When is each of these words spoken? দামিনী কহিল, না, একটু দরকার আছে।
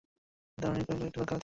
দামিনী 0.57 0.83
কহিল, 0.87 0.99
না, 0.99 1.05
একটু 1.05 1.19
দরকার 1.19 1.35
আছে। 1.35 1.39